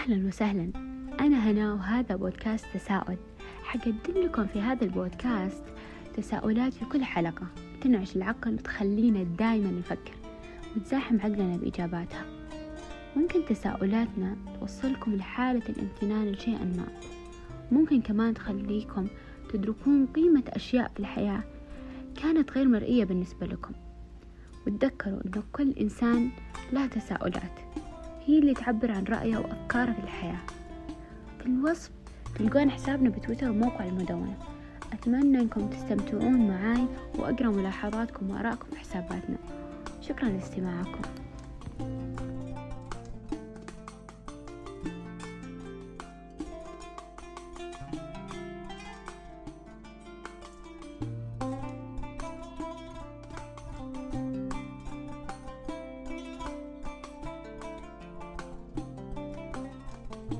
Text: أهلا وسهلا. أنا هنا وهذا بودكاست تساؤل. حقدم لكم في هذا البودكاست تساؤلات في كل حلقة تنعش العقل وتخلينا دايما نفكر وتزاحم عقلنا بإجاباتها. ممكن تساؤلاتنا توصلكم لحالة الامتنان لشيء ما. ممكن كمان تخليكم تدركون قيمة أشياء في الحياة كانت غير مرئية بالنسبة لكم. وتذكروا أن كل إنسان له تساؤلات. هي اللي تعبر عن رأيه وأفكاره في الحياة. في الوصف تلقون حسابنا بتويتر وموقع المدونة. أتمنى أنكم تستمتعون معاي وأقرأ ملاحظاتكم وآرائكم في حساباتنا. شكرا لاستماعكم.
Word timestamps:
أهلا 0.00 0.26
وسهلا. 0.26 0.72
أنا 1.20 1.50
هنا 1.50 1.72
وهذا 1.72 2.16
بودكاست 2.16 2.66
تساؤل. 2.74 3.16
حقدم 3.62 3.94
لكم 4.16 4.46
في 4.46 4.60
هذا 4.60 4.84
البودكاست 4.84 5.64
تساؤلات 6.16 6.72
في 6.72 6.84
كل 6.84 7.04
حلقة 7.04 7.46
تنعش 7.80 8.16
العقل 8.16 8.54
وتخلينا 8.54 9.22
دايما 9.22 9.70
نفكر 9.70 10.14
وتزاحم 10.76 11.20
عقلنا 11.20 11.56
بإجاباتها. 11.56 12.24
ممكن 13.16 13.44
تساؤلاتنا 13.44 14.36
توصلكم 14.60 15.14
لحالة 15.14 15.62
الامتنان 15.68 16.32
لشيء 16.32 16.58
ما. 16.58 16.86
ممكن 17.72 18.00
كمان 18.00 18.34
تخليكم 18.34 19.06
تدركون 19.52 20.06
قيمة 20.06 20.44
أشياء 20.48 20.90
في 20.94 21.00
الحياة 21.00 21.42
كانت 22.22 22.52
غير 22.52 22.68
مرئية 22.68 23.04
بالنسبة 23.04 23.46
لكم. 23.46 23.72
وتذكروا 24.66 25.20
أن 25.26 25.42
كل 25.52 25.70
إنسان 25.70 26.30
له 26.72 26.86
تساؤلات. 26.86 27.79
هي 28.30 28.38
اللي 28.38 28.54
تعبر 28.54 28.92
عن 28.92 29.04
رأيه 29.04 29.36
وأفكاره 29.36 29.92
في 29.92 29.98
الحياة. 29.98 30.40
في 31.38 31.46
الوصف 31.46 31.90
تلقون 32.38 32.70
حسابنا 32.70 33.10
بتويتر 33.10 33.50
وموقع 33.50 33.84
المدونة. 33.84 34.36
أتمنى 34.92 35.40
أنكم 35.40 35.68
تستمتعون 35.68 36.48
معاي 36.48 36.86
وأقرأ 37.18 37.48
ملاحظاتكم 37.48 38.30
وآرائكم 38.30 38.66
في 38.70 38.78
حساباتنا. 38.78 39.36
شكرا 40.00 40.28
لاستماعكم. 40.28 41.00